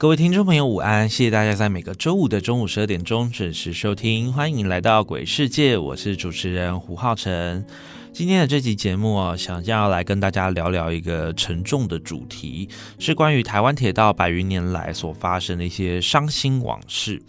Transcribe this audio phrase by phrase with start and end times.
[0.00, 1.06] 各位听众朋友，午安！
[1.06, 7.62] 谢谢大家在每个周五的中午十二点钟准时收听，欢迎来到鬼世界，我是主持人胡浩辰。
[8.10, 12.66] 今天的这集节目啊，想要来跟大家聊聊一个沉重的主题，
[12.98, 17.20] 是关于台湾铁道百余年来所发生的一些伤心往事。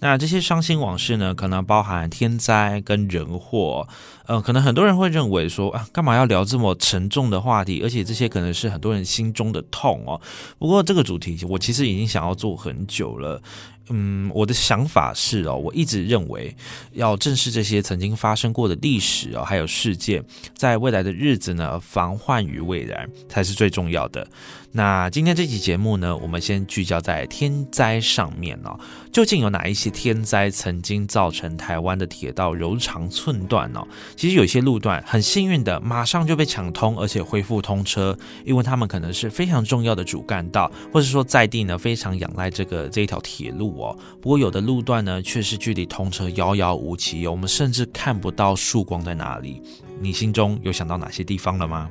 [0.00, 3.86] 那这些伤心往事呢，可能包含天灾跟人祸。
[4.26, 7.80] 呃，可能很多人会认为说啊，干嘛要聊这么沉重的话题？
[7.82, 10.20] 而且这些可能是很多人心中的痛哦。
[10.58, 13.42] 不过这个主题，我其实已经想要做很久了。
[13.92, 16.54] 嗯，我的想法是哦，我一直认为
[16.92, 20.24] 要正视这些曾经发生过的历史哦，还有事件，
[20.56, 24.24] 在未来的日子呢，防患于未然才是最重要的。
[24.72, 28.78] 那今天这期节目呢，我们先聚焦在天灾上面哦。
[29.10, 33.84] 究竟有哪一些天灾曾经造成台湾的铁道柔肠寸断呢？
[34.14, 43.98] 其实有些路段很幸运的，马上就被抢通，而且恢复通车，因为他们可能是非常重要的主干道，或者说在地呢非常仰赖这个这一条铁路哦。
[44.22, 49.60] 不过有的路段呢，却是距离通车遥遥无期，我们甚至看不到曙光在哪里。
[50.00, 51.90] 你心中有想到哪些地方了吗？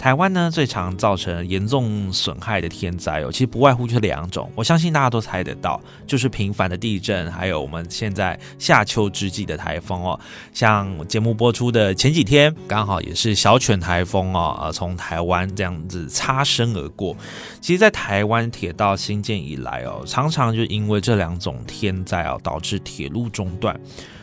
[0.00, 10.18] 台湾呢，最常造成严重损害的天灾哦，其实不外乎就是两种，我相信大家都猜得到，就是频繁的地震，还有我们现在夏秋之际的台风哦。
[10.54, 17.14] 像节目播出的前几天，刚好也是小犬台风哦，呃，从台湾这样子擦身而过。
[17.60, 23.78] 其实，在台湾铁道兴建以来哦，常常就因为这两种天灾哦，导致铁路中断。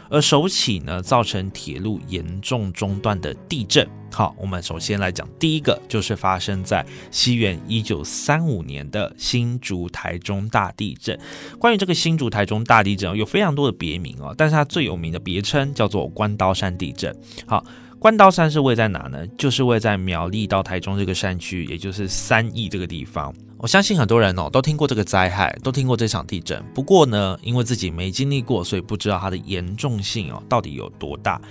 [0.10, 3.88] 而首起呢，造成铁路严重中断的地震。
[4.12, 11.20] 好，我们首先来讲第一个，就是发生在西元一九三五年的新竹台中大地震。
[11.60, 17.16] 关于这个新竹台中大地震，有非常多的别名哦，但是它最有名的别称叫做关刀山地震。
[17.46, 17.64] 好。
[18.00, 19.26] 关刀山是位在哪呢？
[19.40, 23.34] 就是位在苗栗到台中这个山区，也就是三义这个地方。
[23.60, 26.64] 我相信很多人哦都听过这个灾害，都听过这场地震。
[26.76, 31.42] 不过呢，因为自己没经历过，所以不知道它的严重性哦到底有多大。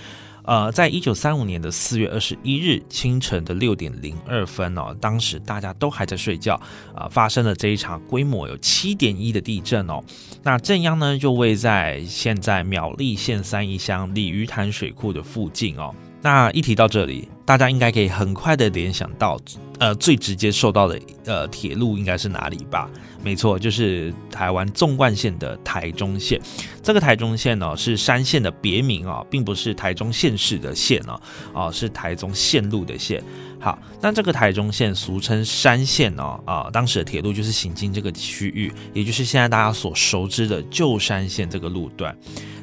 [0.44, 6.54] 呃，在一九三五年的四月二十一日清晨的六点零二分哦，当时大家都还在睡觉
[6.94, 10.00] 啊，发生了这一场规模有七点一的地震哦。
[10.44, 15.92] 那震央呢就位在现在苗栗县三义乡鲤鱼潭水库的附近哦。
[16.22, 19.36] 那一提到这里，大家应该可以很快的联想到，
[19.78, 22.88] 呃，最直接受到的呃铁路应该是哪里吧？
[23.22, 26.40] 没错，就是台湾纵贯线的台中线。
[26.82, 31.20] 这个台中线呢是山线的别名啊，并不是台中县市的县哦，
[31.52, 33.22] 哦是台中线路的线。
[33.58, 42.16] 好，那这个台中线俗称山线哦，啊，当时的铁路就是行经这个区域，也就是现在大家所熟知的旧山线这个路段。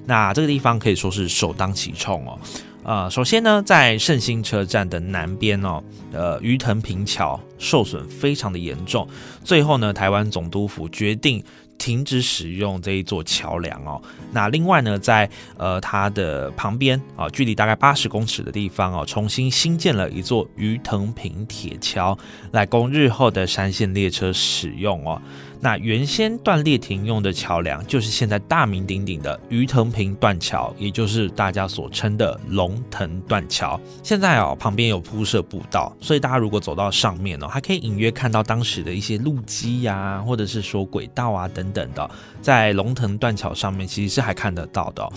[0.05, 2.39] 那这个地方可以说是首当其冲哦。
[2.83, 9.07] 呃，首先呢，在圣心车站的南边哦，呃，鱼藤平桥受损非常的严重。
[9.43, 11.41] 最后呢，台湾总督府决定
[11.77, 14.01] 停止使用这一座桥梁哦。
[14.33, 22.17] 那另外呢，在呃它的旁边啊，距离大概八十公尺的地方哦，重新新建了一座鱼藤平铁桥，
[22.51, 25.21] 来供日后的山线列车使用哦。
[25.63, 33.79] 那原先断裂停用的桥梁，就是现在大名鼎鼎的鱼藤坪断桥，也就是大家所称的龙腾断桥。
[34.03, 42.11] 现在哦，旁边有铺设步道，所以大家如果走到上面哦，还可以隐约看到当时的一些路基呀，或者是说轨道啊等等的，
[42.41, 45.09] 在龙腾断桥上面其实是还看得到的。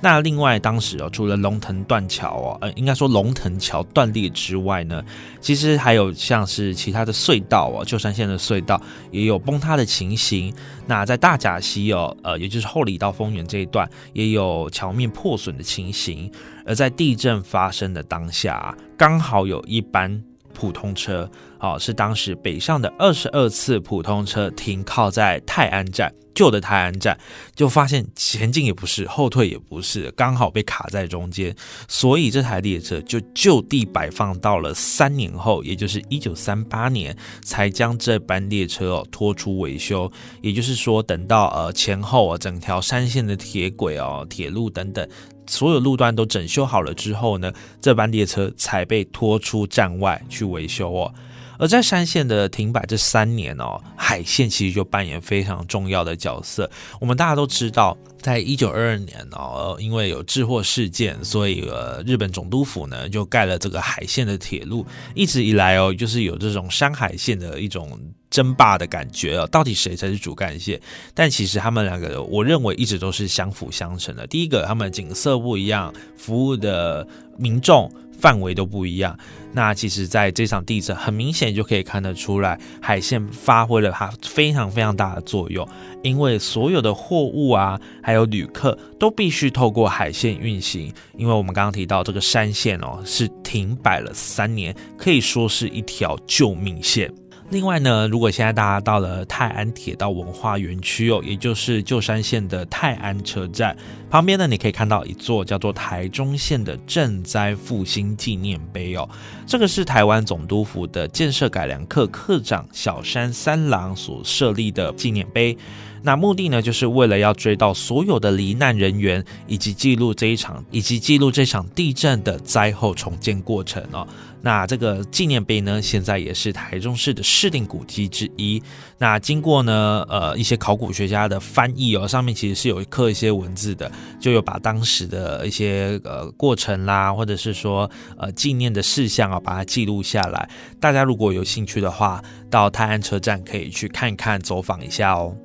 [0.00, 5.02] 那另外，当时哦，除了龙腾断桥哦，呃，应该说龙腾桥断裂之外呢，
[5.40, 8.80] 其实还有像是其他的隧道哦，旧山线的隧道
[9.10, 10.54] 也有崩塌的情形。
[10.86, 16.30] 那在大甲溪哦，呃，也就是后里到丰原这一段，也有桥面破损的情形。
[16.64, 20.22] 而在地震发生的当下，刚好有一班
[20.54, 21.28] 普通车
[21.58, 26.12] 哦，是当时北上的二十二次普通车停靠在泰安站。
[26.38, 27.18] 旧的泰安站
[27.56, 31.52] 就发现前进也不是，后退也不是，刚好被卡在中间，
[31.88, 40.08] 所以这台列车就就地摆放到了三年后，也就是一九三八年，才将这班列车哦拖出维修。
[40.40, 45.08] 也就是说，等到呃前后啊整条山线的铁轨哦、铁路等等
[45.48, 51.12] 所有路段都整修好了之后呢，这班列车才被拖出站外去维修哦。
[51.58, 56.70] 而在山线的停摆这三年哦，海线其实就扮演非常重要的角色。
[57.00, 64.86] 我们大家都知道，在一九二二年哦，因为有治货事件，所以呃，日本总督府呢就盖了这个海线的铁路。
[65.14, 67.98] 一直以来哦，就是有这种山海线的一种
[68.30, 70.80] 争霸的感觉哦，到底谁才是主干线？
[71.14, 74.26] 但其实他们两个，我认为一直都是相辅相成的。
[74.26, 77.90] 第一个，他们景色不一样，服务的民众。
[78.20, 79.16] 范围都不一样，
[79.52, 85.64] 那其实在这场地震很明显就可以看得出来，海线发挥了它非常非常大的作用，
[86.02, 97.08] 因为所有的货物啊，还有旅客都必须透过海线运行，因为我们刚刚提到这个山线哦是停摆了三年，可以说是一条救命线。
[97.50, 103.74] 另外呢，如果现在大家到了泰安铁道文化园区哦，也就是旧山线的泰安车站
[104.10, 109.08] 旁边呢，你可以看到一座叫做台中县的赈灾复兴纪念碑哦。
[109.46, 115.56] 这个是台湾总督府的建设改良课课长小山三郎所设立的纪念碑。
[116.00, 124.06] 那目的呢，就是为了要追悼所有的罹难人员，以及记录这一场以及记录这场地震的灾后重建过程哦。
[124.48, 128.62] 那这个纪念碑呢，现在也是台中市的市定古迹之一。
[128.96, 140.48] 那经过呢，呃，一些考古学家的翻译哦，上面其实是有刻一些文字的，就有把当时的一些呃过程啦，或者是说呃纪念的事项啊，把它记录下来。
[140.80, 145.36] 大家如果有兴趣的话，到泰安车站可以去看看，走访一下哦。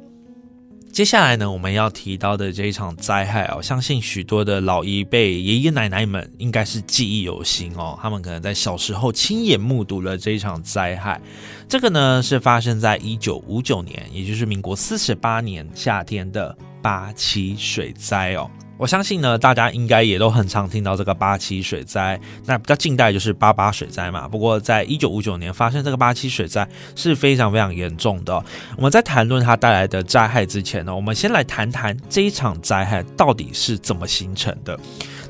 [0.93, 7.97] 接下来呢，我们要提到的这一场灾害哦，相信许多的老一辈爷爷奶奶们应该是记忆犹新哦。
[7.99, 11.19] 他们可能在小时候亲眼目睹了这一场灾害。
[11.67, 18.47] 这个呢，是发生在一九五九年，也就是民国四十八年夏天的八七水灾哦。
[18.83, 22.19] 我相信呢，大家应该也都很常听到这个八七水灾。
[22.43, 24.27] 那比较近代就是八八水灾嘛。
[24.27, 28.43] 不过在一九五九年发生这个八七水灾是非常非常严重的。
[28.75, 34.77] 我们在谈论它带来的灾害之前呢，我们先来谈谈这一场灾害到底是怎么形成的。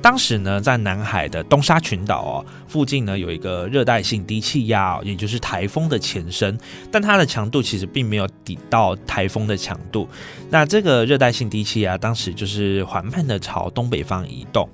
[0.04, 6.60] 当时呢，在南海的东沙群岛哦附近呢，有一个热带性低气压，也就是台风的前身，
[6.92, 10.10] 但它的强度其实并没有抵到台风的强度。
[10.50, 14.68] 那这个热带性低气压当时就是缓慢的朝东北方移动。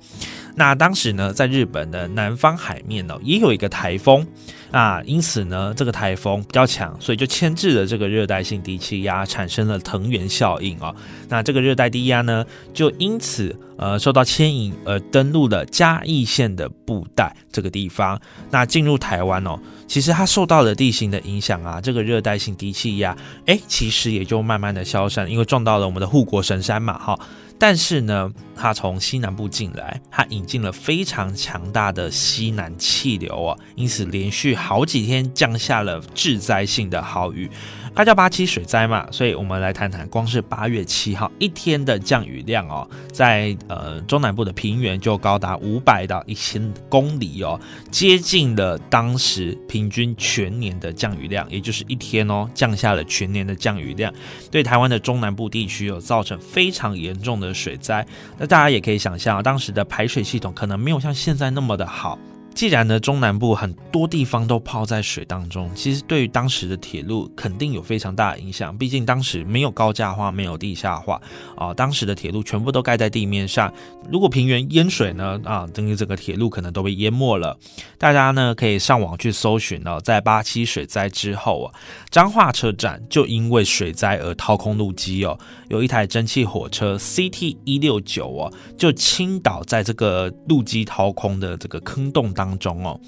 [0.55, 4.25] 那当时呢，在日本的南方海面呢，也有一个台风
[4.71, 10.95] 啊，因此呢，这个台风比较强，所以就牵制了这个热带性低气压，产生了藤原效应啊。
[11.27, 18.19] 那这个热带低压呢，就因此呃受到牵引而登陆了嘉义县的布袋这个地方。
[18.51, 23.17] 那进入台湾哦，其实它受到了地形的影响啊，这个热带性低气压
[23.47, 27.19] 哎，其实也就慢慢的消散，因为撞到了我们的护国神山嘛，哈。
[27.59, 37.51] 但是呢，它从西南部进来，它引进了非常强大的西南气流啊，因此连续好几天降下了致灾性的豪雨。
[37.95, 47.59] 它叫八七水灾嘛，所以我们来谈谈，光是八月七号一天的降雨量哦，在呃中南部的平原就高达五百到一千公里哦，
[47.91, 54.13] 接近了当时平均全年的降雨量，也就是一天哦降下了全年的降雨量，
[54.49, 58.05] 对台湾的中南部地区有造成非常严重的水灾。
[58.37, 62.17] 那大家也可以想象，当时的排水系统可能没有像现在那么的好。
[62.59, 68.77] 既然呢，中南部很多地方都泡在水当中，其实对于当时的铁路肯定有非常大的影响。
[68.77, 71.21] 毕竟当时没有高架化，没有地下化
[71.55, 73.73] 啊，当时的铁路全部都盖在地面上。
[74.11, 77.57] 如果平原淹水呢，啊，等于整个铁路可能都被淹没了。
[77.97, 81.73] 大家呢可以上网去搜寻哦，在八七水灾之后啊，
[82.09, 85.39] 彰化车站就因为水灾而掏空路基哦，
[85.69, 92.48] 有一台蒸汽火车 CT 一六九哦，就倾倒在这个路基掏空的这个坑洞当。
[92.49, 92.99] 当中哦，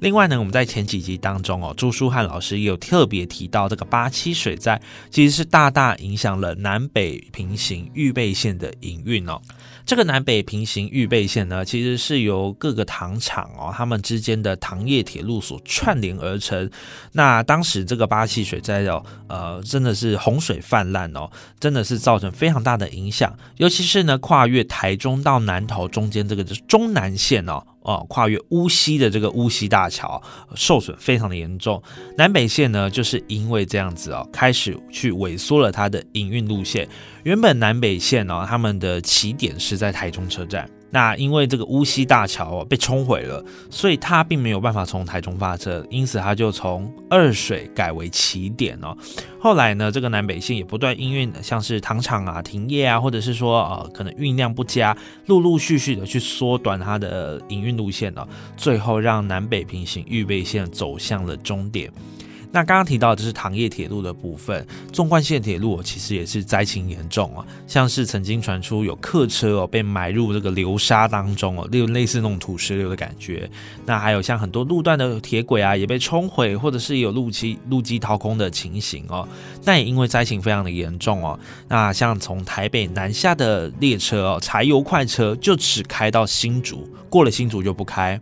[0.00, 9.38] 另外呢，我们在前几集当中哦，朱书汉老师也有特别提到，这个八七水灾其实是大大影响了南北平行预备线的营运哦。
[9.84, 16.68] 这个南北平行预备线呢，其实是由各个糖厂哦，他们之间的糖业铁路所串联而成。
[17.12, 23.36] 那当时这个八七水灾哦，呃，真的是洪水泛滥哦，真的是造成非常大的影响。
[23.58, 27.62] 尤其是呢，跨越台中到南投中间这个中南线哦。
[27.86, 30.20] 哦，跨越乌溪的这个乌溪大桥
[30.56, 31.80] 受损非常的严重。
[32.18, 36.88] 南北线呢，就是因为这样子哦，开始去萎缩了它的营运路线。
[37.22, 40.68] 原本南北线哦，他们的起点是在台中车站。
[40.96, 48.96] 那因为这个乌溪大桥被冲毁了，所以它并没有办法从台中发车，因此它就从二水改为起点哦。
[49.38, 58.26] 后来呢，这个南北线也不断因运，像是糖厂啊停业啊，或者是说呃可能运量不佳，陆陆续续的去缩短它的营运路线哦，
[58.56, 61.92] 最后让南北平行预备线走向了终点。
[62.56, 73.46] 那刚刚提到的是糖业铁路的部分，纵贯线铁路其实也是灾情严重啊，像是曾经传出有客车哦被埋入这个流沙当中哦，例类似那种土石流的感觉。
[73.84, 79.28] 那还有像很多路段的铁轨啊也被冲毁，或者是有路基路基掏空的情形哦。
[79.62, 88.18] 那也因为灾情非常的严重哦，那像从台北南下的列车哦，柴油快车就只开到新竹，过了新竹就不开。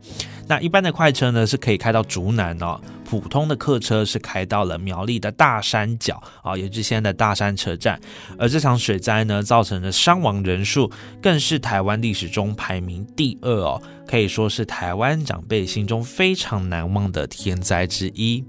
[0.47, 2.79] 那一般的快车呢是可以开到竹南哦。
[3.21, 8.01] 普通的客车是开到了苗栗的大山脚啊，也就是现在的大山车站。
[8.37, 10.91] 而这场水灾呢，造成的伤亡人数
[11.23, 18.45] 更是台湾历史中排名第二哦，可以说是台湾长辈心中非常难忘的天灾之一。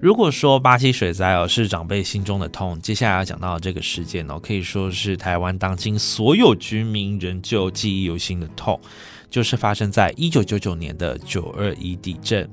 [0.00, 8.80] 如果说巴西水灾哦是长辈心中的痛，接下来要讲到这个事件哦，可以说是台湾当今所有居民仍旧记忆犹新的痛，
[9.28, 12.48] 就是发生在一九九九年的九二一地震。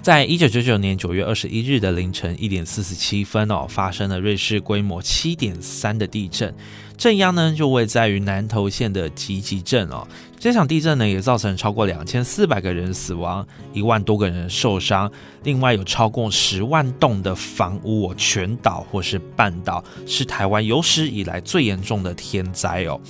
[0.00, 6.54] 在一九九九年九月二十一日的凌晨一点四十七分哦，发生了瑞士规模七点三的地震，
[6.98, 10.06] 镇央呢就位在于南投县的集集镇哦。
[10.40, 15.10] 这场地震呢，也造成超过两千四百个人死亡，一万多个人受伤，
[15.42, 23.00] 另外有超过十万栋的房屋全倒或是半倒，是台湾有史以来最严重的天灾哦。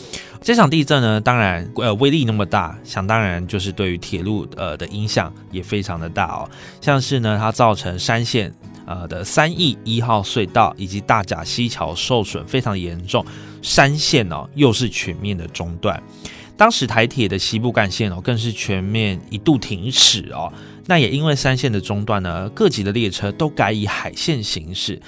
[0.40, 6.48] 这场地震呢，当然呃威力那么大，想当然就是对于铁路呃的影响也非常的大哦，
[6.80, 8.54] 像是呢它造成山线
[8.88, 13.24] 呃的三义一号隧道以及大甲溪桥受损非常严重，
[13.60, 16.02] 山线哦又是全面的中断。
[16.56, 20.52] 当时台铁的西部干线哦，更是全面一度停驶哦。
[20.86, 25.00] 那也因为山线的中断呢，各级的列车都改以海线行驶。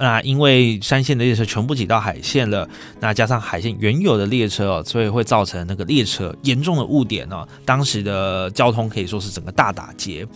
[0.00, 2.68] 那因为山线的列车全部挤到海线了，
[3.00, 7.46] 那加上海线原有的列车哦，所以会造成那个列车严重的误点哦。
[7.64, 10.26] 当时的交通可以说是整个大打劫。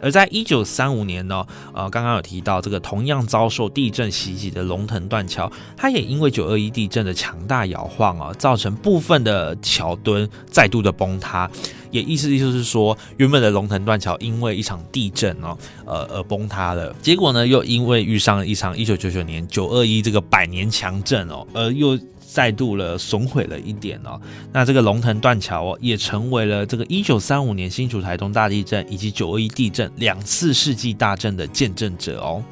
[0.00, 11.50] 而在一九三五年呢，呃，刚刚有提到这个同样遭受地震袭击的龙腾断桥，它也因为九二一地震的强大摇晃啊，造成部分的桥墩再度的崩塌，
[11.90, 16.94] 也意思就是说，原本的龙腾断桥因为一场地震哦，呃，而崩塌了。
[17.02, 21.98] 结果呢，又因为遇上了一场一九九九年九二一这个百年强震哦，而又。
[22.32, 24.20] 再度了损毁了一点哦，
[24.52, 32.42] 那这个龙腾断桥哦，也成为了这个一九三五年新竹台东大地震以及九二一地震两次世纪大震的见证者哦。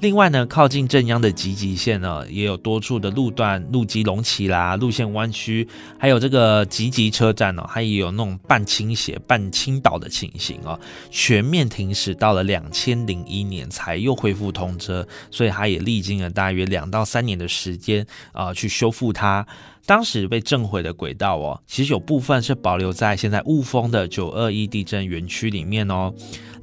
[0.00, 5.66] 另外呢，靠近正央的集集线呢，也有多处的路段路基隆起啦，路线弯曲，
[5.98, 10.78] 还有这个集集车站哦，它也有那种半倾斜、半倾倒的情形哦，
[11.10, 19.46] 全面停驶到了两千零一年才又恢复通车，所以它也历经了大约两到三年的时间啊，去修复它。
[19.86, 26.12] 当时被震毁的轨道哦，其实有部分是保留在现在雾峰的九二一地震园区里面哦。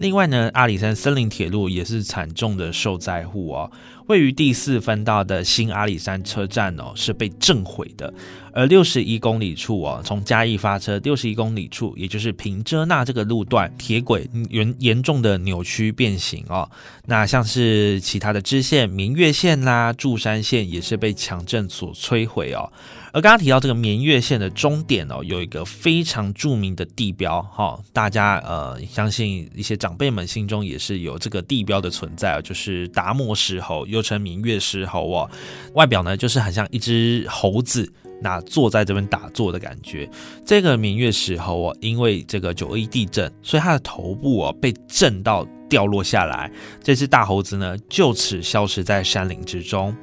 [0.03, 3.71] 另外呢，阿里山森林铁路也是惨重的受灾户哦。
[4.07, 8.13] 位于第四分道的新阿里山车站哦，是被震毁的。
[8.51, 16.69] 而六十一公里处哦，从嘉义发车六十一公里处，也就是平遮那这个路段，铁轨严严重的扭曲变形哦。
[17.05, 22.69] 那像是其他的支线，明月线啦、柱山线也是被强震所摧毁哦。
[23.13, 35.29] 而刚刚提到这个绵月线的终点哦，有一个非常著名的地标哈，大家呃相信一些长辈们心中也是有这个地标的存在啊，就是达摩石猴，又称明月石猴哦，
[35.73, 37.91] 外表呢就是很像一只猴子。
[38.21, 40.09] 那坐在这边打坐的感觉，
[40.45, 46.49] 这个明月石猴哦，因为这个九一地震，所以它的头部哦被震到掉落下来，
[46.81, 49.93] 这只大猴子呢就此消失在山林之中。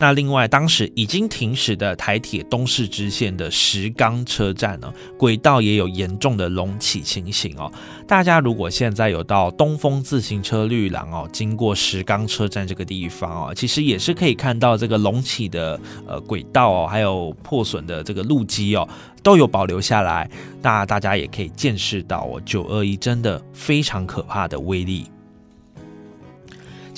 [0.00, 7.70] 那另外，当时已经停驶的台铁东势支线的石冈车站呢，轨道也有严重的隆起情形哦。
[8.06, 18.88] 大家如果现在有到东风自行车绿廊哦，经过石冈车站这个地方哦，其实也是可以看到这个隆起的呃轨道哦，还有破损的这个路基哦，
[19.22, 20.30] 都有保留下来。
[20.62, 25.06] 那大家也可以见识到哦，九二一真的非常可怕的威力。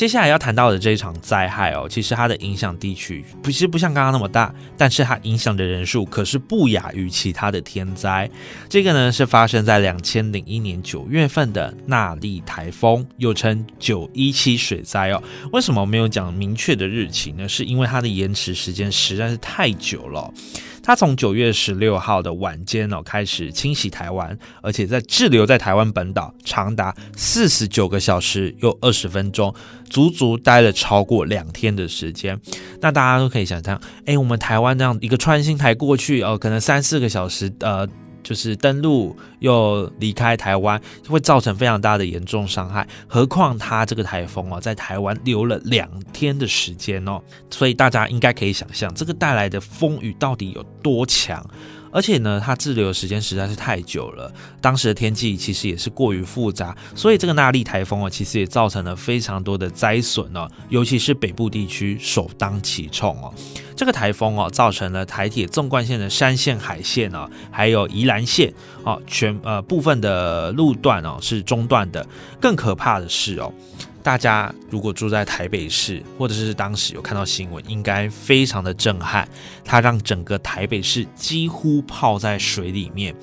[0.01, 8.27] 接下来要谈到的这一场灾害哦，其实它的影响地区不其实不像刚刚那么大，但是它影响的人数可是不亚于其他的天灾。
[8.67, 15.23] 这个呢是发生在两千零一年九月份的纳利台风，又称九一七水灾哦。
[15.53, 17.47] 为什么没有讲明确的日期呢？
[17.47, 20.33] 是因为它的延迟时间实在是太久了。
[20.91, 29.55] 他从九月十六号的晚间哦开始清洗台湾，而且在滞留在台湾本岛长达四十九个小时又二十分钟，
[29.89, 32.37] 足足待了超过两天的时间。
[32.81, 37.89] 那大家都可以想象，哎，我们台湾这样一个穿心台过去哦，可能三四个小时，呃。
[38.23, 42.87] 就是登陆又离开台湾，会造成非常大的严重伤害。
[43.07, 51.45] 何况它这个台风哦，在台湾留了两天的时间哦，所以大家应该可以想象，这个带来的风雨到底有多强。
[51.91, 63.33] 而且呢，它滞留的时间实在是太久了，当时的天气其实也是过于复杂，所以这个纳利台风啊，其实也造成了非常多的灾损哦，尤其是北部地区首当其冲哦。
[63.77, 68.53] 这个台风哦，造成了台铁纵贯线的山线、海线哦，还有宜兰线
[68.85, 72.07] 哦，全呃部分的路段哦是中断的。
[72.39, 73.53] 更可怕的是哦。
[74.03, 79.29] 大家如果住在台北市，或者是当时有看到新闻，应该非常的震撼。
[79.65, 83.15] 它让整个台北市几乎泡在水里面。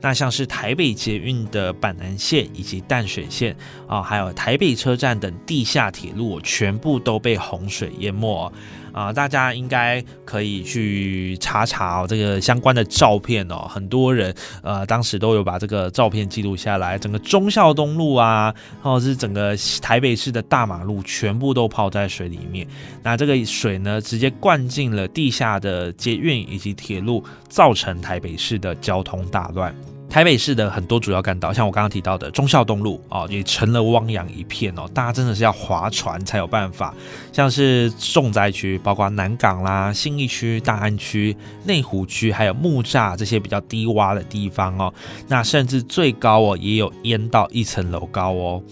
[0.00, 8.52] 那像是台北捷运的板南线以及淡水线啊，还有台北车站等地下铁路，全部都被洪水淹没。
[8.92, 13.66] 啊，大家应该可以去查查哦这个相关的照片哦。
[13.68, 16.98] 很多人呃，当时都有把这个照片记录下来。
[16.98, 22.66] 整个忠孝东路啊，或者是整个台北市的大马路，全部都泡在水里面。
[23.02, 29.74] 那这个水呢，直接灌进了地下的捷运以及铁路，造成台北市的交通大乱。
[30.12, 34.86] 台北市的很多主要干道，像我刚刚提到的忠孝东路哦，也成了汪洋一片哦。
[34.92, 36.94] 大家真的是要划船才有办法。
[37.32, 44.92] 像是重灾区，包括南港啦、信义区、大安区、内湖区，还有木栅这些比较低洼的地方哦。
[45.28, 48.62] 那甚至最高哦，也有淹到一层楼高哦。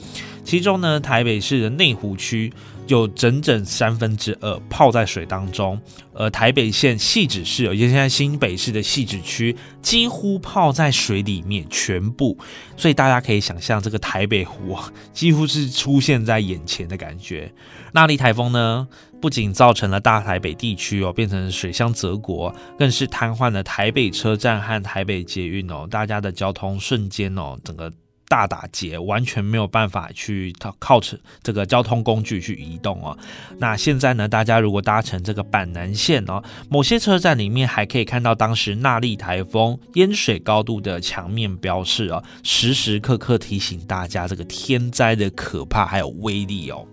[0.45, 2.53] 其中呢，台北市的内湖区。
[2.91, 5.81] 有整整三分之二泡在水当中，
[6.13, 12.37] 而台北县细致市，也就是现在新北市的细致区，几乎泡在水里面全部。
[12.77, 14.77] 所以大家可以想象，这个台北湖
[15.15, 17.53] 几乎是出现在眼前的感觉。
[17.93, 18.89] 那利台风呢，
[19.21, 27.93] 不仅造成了大台北地区哦变成水乡泽国，更是瘫痪了台北车站和台北捷运哦，大家的交通瞬间哦，整个。
[28.31, 33.19] 大打劫，完全没有办法去靠这这个交通工具去移动哦。
[33.59, 46.87] 那现在呢，大家如果搭乘这个板南线哦，某些车站里面还可以看到当时纳莉台风淹水高度的墙面标示哦，时时刻刻提醒大家这个天灾的可怕还有威力哦。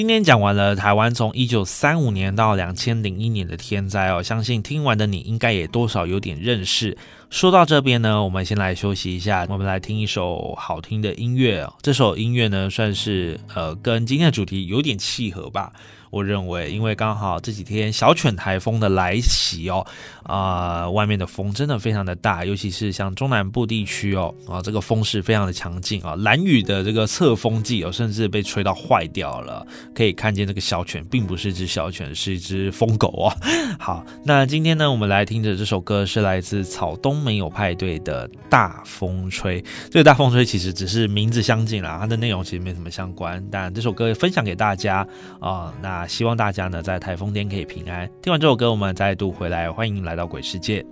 [0.00, 6.96] 今天讲完了台湾从一九三五年到两千零一年的天灾哦，相信听完的你应该也多少有点认识。
[7.28, 11.68] 说到这边呢，我们先来休息一下，我们来听一首好听的音乐。
[11.82, 15.70] 这首音乐呢，算是呃跟今天的主题有点契合吧。
[16.10, 19.86] 我认为，因为刚好这几天小犬台风的来袭哦，
[20.24, 29.64] 啊，外面的风真的非常的大，尤其是像中南部地区哦，啊，这个风势非常的强劲啊，蓝雨的这个侧风季哦，甚至被吹到坏掉了。
[29.94, 33.32] 可以看见这个小犬并不是只小犬，是一只疯狗哦。
[33.78, 39.62] 好，那今天呢，我们来听的这首歌是来自草东没有派对的《大风吹》。
[39.90, 45.06] 这个大风吹其实只是名字相近啦，它的内容其实没什么相关，但这首歌分享给大家
[45.38, 45.99] 啊，那。
[46.06, 48.08] 希望大家呢在台风天可以平安。
[48.22, 50.84] 听完这首歌，我们再度回来，欢迎来到鬼世界。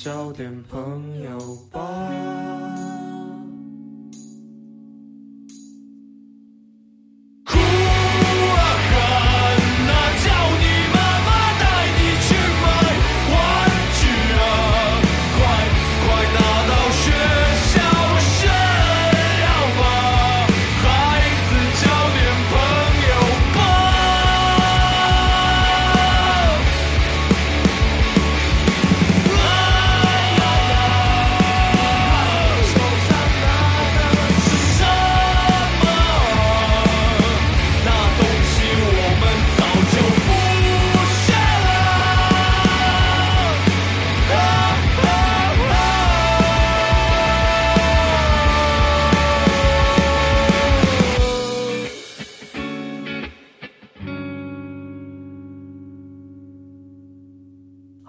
[0.00, 1.27] 交点朋友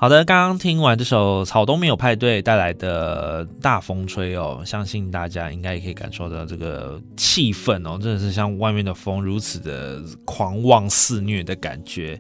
[0.02, 12.18] 好的，刚刚听完这首草东没有派对带来的大风吹哦，相信大家应该也可以感受到这个气氛哦，真的是像外面的风如此的狂妄肆虐的感觉。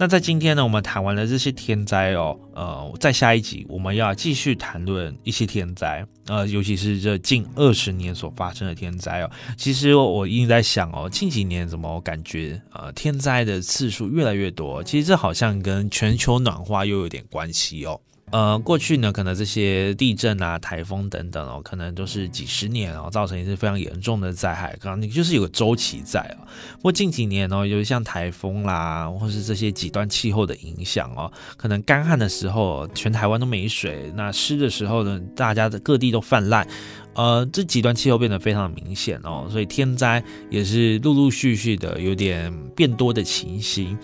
[0.00, 9.30] 那在今天呢，我们谈完了这些天灾哦，呃，在下一集我们要继续谈论一些天灾，呃，尤其是这近二十年所发生的天灾哦。
[9.58, 14.82] 其实我一直在想哦，近几年怎么感觉呃天灾的次数越来越多？
[14.82, 18.00] 其实这好像跟全球暖化又有点关系哦。
[18.32, 26.46] 呃，过去呢，可能这些地震啊、台风等等哦，可能都是几十年哦，造成一次非常严重的灾害，可能你就是有个周期在啊。
[26.76, 36.66] 不过近几年哦，由于像台风啦，或是这些极端气候的影响哦，可能干旱的时候全台湾都没水，那湿的时候呢，大家的各地都泛滥。
[37.14, 43.98] 呃，这极端气候变得非常明显哦，所以天灾也是陆陆续续的有点变多的情形。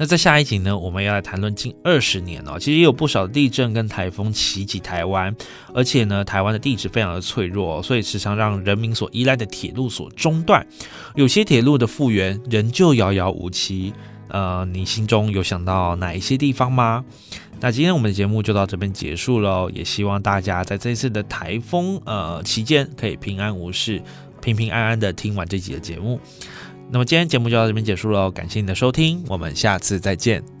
[0.00, 5.36] 那在下一集呢，我们要来谈论近二十年哦，其实也有不少地震跟台风袭击台湾，
[5.74, 10.66] 而且呢，台湾的地质非常的脆弱，所以时常让人民所依赖的铁路所中断，
[11.16, 13.92] 有些铁路的复原仍旧遥遥无期。
[14.28, 17.04] 呃，你心中有想到哪一些地方吗？
[17.60, 24.00] 那今天我们的节目就到这边结束喽，也希望大家在这次的台风呃期间可以平安无事，
[24.40, 26.18] 平平安安的听完这集的节目。
[26.92, 30.59] 那么今天节目就到这边结束了，感谢你的收听，我们下次再见。